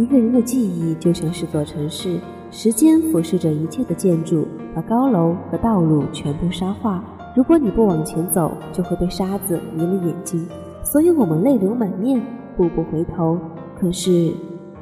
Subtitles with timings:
[0.00, 2.18] 一个人的记忆就像是座城市，
[2.50, 7.04] 时间俯视着一切的建筑，把高楼和道路全部沙化。
[7.36, 10.48] 如果你不往前走，就会被沙子迷了眼睛。
[10.82, 12.18] 所以我们泪流满面，
[12.56, 13.38] 步步回头，
[13.78, 14.32] 可是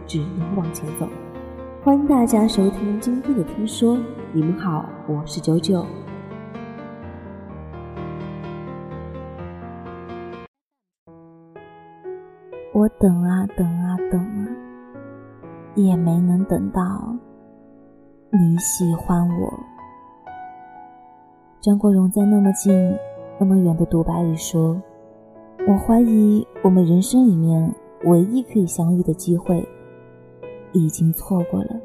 [0.07, 1.09] 只能往前走。
[1.83, 3.99] 欢迎大家收听今天的听说，
[4.33, 5.85] 你们好，我是九九。
[12.73, 14.47] 我等啊等啊等啊，
[15.87, 16.83] 也没能等到
[18.31, 19.53] 你喜欢我。
[21.61, 22.97] 张国荣在那么近、
[23.39, 24.81] 那么远的独白里说
[25.69, 29.67] ：“我怀疑我们人生里面唯一可以相遇的机会，
[30.73, 31.77] 已经错过了。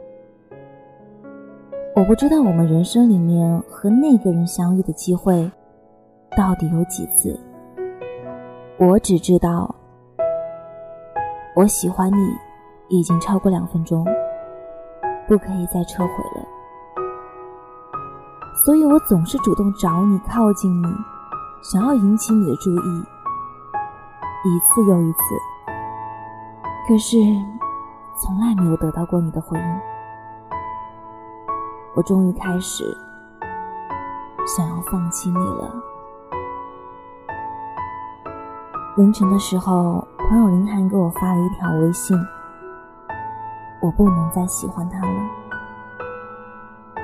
[1.95, 5.51] 我不知道我们人生里面和那个人相遇的机会
[6.35, 7.39] 到底有几次。
[8.77, 9.73] 我只知道。”
[11.55, 12.17] 我喜欢你，
[12.99, 14.05] 已经超过两分钟，
[15.27, 16.45] 不可以再撤回了。
[18.65, 20.87] 所以我总是主动找你，靠近你，
[21.61, 23.03] 想要引起你的注意，
[24.45, 25.19] 一次又一次。
[26.87, 27.17] 可是，
[28.21, 29.79] 从来没有得到过你的回应。
[31.95, 32.83] 我终于开始
[34.45, 35.73] 想要放弃你了。
[38.97, 40.07] 凌晨的时候。
[40.29, 42.17] 朋友林涵给我发了一条微信
[43.83, 45.29] ：“我不能再喜欢他了。”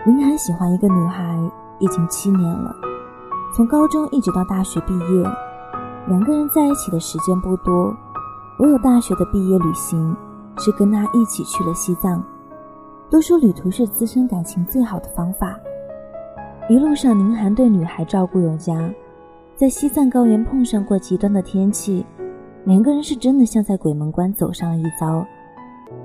[0.07, 1.37] 林涵喜欢一个女孩
[1.79, 2.73] 已经七年了，
[3.55, 5.23] 从高中一直到大学毕业，
[6.07, 7.93] 两个人在一起的时间不多。
[8.59, 10.15] 唯有大学的毕业旅行
[10.57, 12.23] 是跟他一起去了西藏。
[13.09, 15.55] 都说旅途是滋生感情最好的方法。
[16.69, 18.77] 一路上，林涵对女孩照顾有加，
[19.55, 22.05] 在西藏高原碰上过极端的天气。
[22.65, 25.25] 两个人是真的像在鬼门关走上了一遭，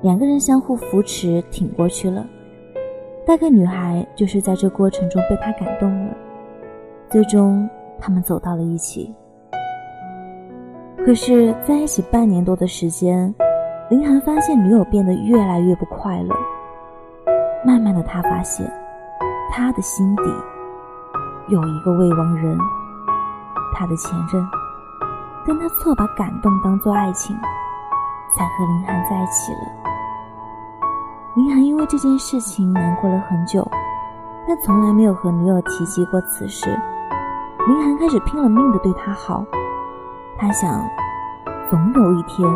[0.02, 2.26] 两个人相互扶持挺过去了。
[3.26, 6.14] 大概女孩就是在这过程中被他感动了，
[7.08, 7.68] 最终
[7.98, 9.14] 他们走到了一起。
[11.04, 13.34] 可是在一起半年多的时间，
[13.88, 16.34] 林涵发现女友变得越来越不快乐。
[17.64, 18.70] 慢慢的，他发现
[19.50, 20.22] 他的心底
[21.48, 22.58] 有一个未亡人，
[23.74, 24.46] 他的前任。
[25.46, 27.36] 但他错把感动当做爱情，
[28.36, 29.60] 才和林涵在一起了。
[31.36, 33.66] 林涵因为这件事情难过了很久，
[34.46, 36.68] 但从来没有和女友提及过此事。
[37.66, 39.44] 林涵开始拼了命的对他好，
[40.38, 40.84] 他想，
[41.70, 42.48] 总有一天，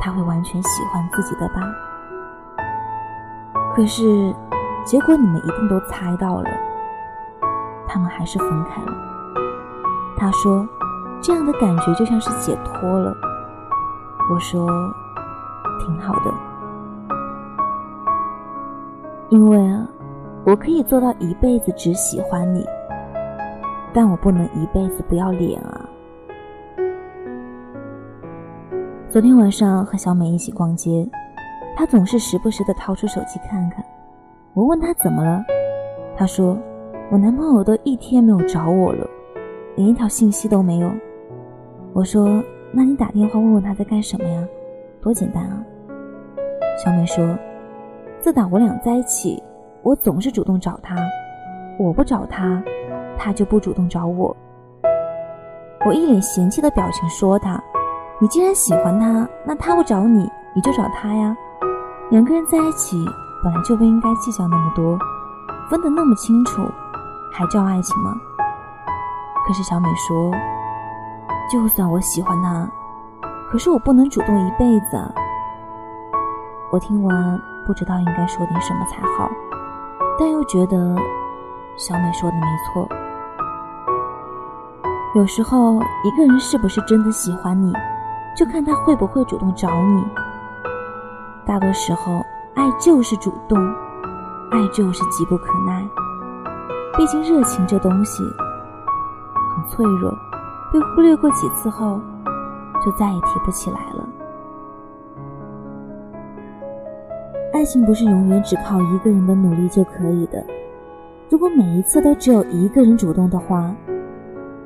[0.00, 1.60] 他会完全喜欢自己的吧。
[3.74, 4.34] 可是，
[4.84, 6.50] 结果你们一定都猜到了，
[7.86, 8.92] 他们还是分开了。
[10.16, 10.66] 他说。
[11.24, 13.14] 这样的感觉就像是解脱了。
[14.30, 14.66] 我说，
[15.80, 16.32] 挺好的，
[19.28, 19.86] 因为啊，
[20.44, 22.64] 我可以做到一辈子只喜欢你，
[23.92, 25.88] 但我不能一辈子不要脸啊。
[29.10, 31.06] 昨天晚上和小美一起逛街，
[31.76, 33.84] 她总是时不时的掏出手机看看。
[34.54, 35.44] 我问她怎么了，
[36.16, 36.56] 她说
[37.10, 39.06] 我男朋友都一天没有找我了，
[39.76, 40.90] 连一条信息都没有。
[41.92, 44.42] 我说：“那你打电话问问他在干什么呀？
[45.02, 45.62] 多简单啊！”
[46.82, 47.36] 小美说
[48.18, 49.42] ：“自打我俩在一起，
[49.82, 50.96] 我总是主动找他，
[51.78, 52.62] 我不找他，
[53.18, 54.34] 他就不主动找我。”
[55.84, 57.62] 我一脸嫌弃的表情说：“他，
[58.20, 61.36] 你既然喜欢他，那他不找你，你就找他呀。
[62.10, 62.96] 两个人在一起
[63.44, 64.98] 本来就不应该计较那么多，
[65.68, 66.62] 分得那么清楚，
[67.32, 68.14] 还叫爱情吗？”
[69.46, 70.32] 可是小美说。
[71.50, 72.68] 就算我喜欢他，
[73.50, 74.96] 可是我不能主动一辈子。
[76.72, 79.30] 我听完不知道应该说点什么才好，
[80.18, 80.96] 但又觉得
[81.76, 82.88] 小美说的没错。
[85.14, 87.70] 有时候一个人是不是真的喜欢你，
[88.34, 90.02] 就看他会不会主动找你。
[91.44, 92.22] 大多时候，
[92.54, 93.58] 爱就是主动，
[94.50, 95.86] 爱就是急不可耐。
[96.96, 98.22] 毕竟热情这东西
[99.54, 100.10] 很脆弱。
[100.72, 102.00] 被忽略过几次后，
[102.82, 104.08] 就再也提不起来了。
[107.52, 110.42] 爱情不是永远只靠一个人的努力就可以的。
[111.28, 113.74] 如果每一次都只有一个人主动的话，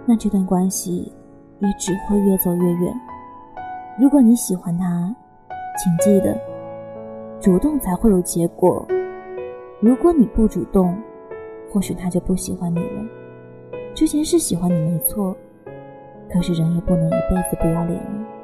[0.05, 1.13] 那这段关系
[1.59, 2.95] 也只会越走越远。
[4.01, 5.13] 如果你喜欢他，
[5.77, 6.39] 请记得，
[7.41, 8.87] 主动才会有结果。
[9.81, 10.97] 如果你不主动，
[11.69, 13.05] 或许他就不喜欢你了。
[13.95, 15.37] 之前是喜欢你没错。
[16.33, 18.36] 可是人也不能一辈子不要脸。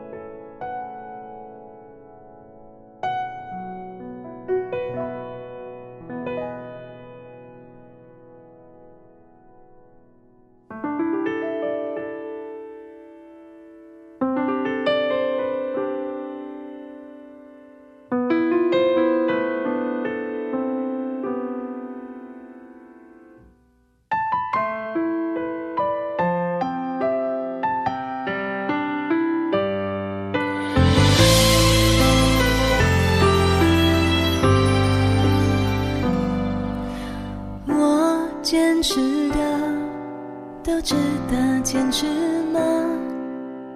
[40.65, 40.95] 都值
[41.29, 42.07] 得坚持
[42.53, 42.61] 吗？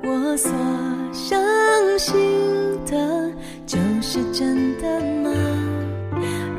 [0.05, 0.50] 我所
[1.12, 1.38] 相
[1.99, 2.15] 信
[2.87, 3.29] 的
[3.67, 5.31] 就是真的吗？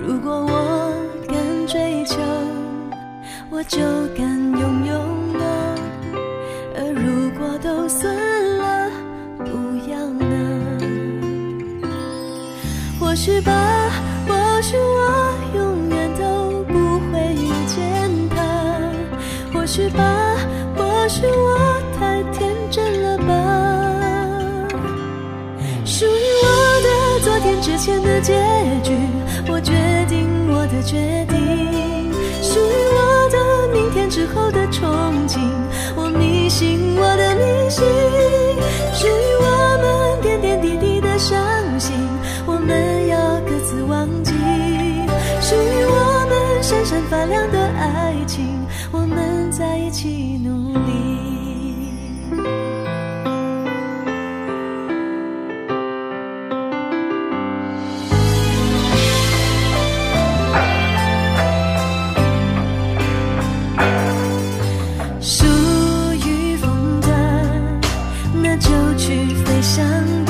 [0.06, 0.94] 如果我
[1.28, 2.18] 敢追求
[3.50, 3.80] 我就
[19.78, 20.36] 许吧，
[20.76, 24.68] 或许我太天真了吧。
[25.86, 26.50] 属于我
[26.82, 28.34] 的昨天之前的结
[28.82, 28.98] 局，
[29.48, 29.74] 我决
[30.10, 32.12] 定我的决定。
[32.42, 35.38] 属于我的明天之后的憧憬，
[35.96, 38.07] 我迷信我的迷信。
[68.60, 70.27] 就去飞翔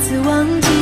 [0.00, 0.75] 次忘记。